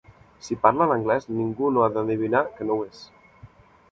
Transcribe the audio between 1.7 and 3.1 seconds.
no ha d'endevinar que no ho és.